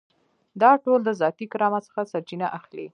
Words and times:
دا 0.61 0.71
ټول 0.83 0.99
د 1.05 1.09
ذاتي 1.21 1.45
کرامت 1.53 1.81
څخه 1.87 2.01
سرچینه 2.11 2.47
اخلي. 2.57 2.87